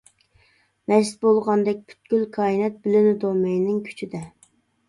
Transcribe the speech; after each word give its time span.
مەست 0.91 1.19
بولغاندەك 1.25 1.83
پۈتكۈل 1.91 2.25
كائىنات، 2.39 2.81
بىلىنىدۇ 2.87 3.35
مەينىڭ 3.45 3.81
كۈچىدە. 3.91 4.27